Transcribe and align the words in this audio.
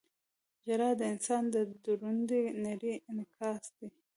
•ژړا 0.65 0.89
د 0.99 1.01
انسان 1.13 1.43
د 1.53 1.55
دروني 1.83 2.43
نړۍ 2.65 2.93
انعکاس 3.09 3.63
دی. 3.77 3.89